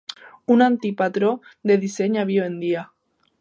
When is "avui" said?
2.23-2.41